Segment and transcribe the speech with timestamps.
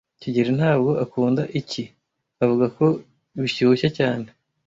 [0.21, 1.83] kigeli ntabwo akunda icyi.
[2.43, 2.85] Avuga ko
[3.41, 4.27] bishyushye cyane.